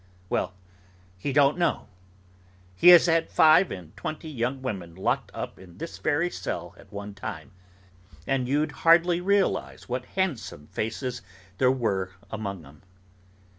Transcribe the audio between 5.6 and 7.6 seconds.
this very cell at one time,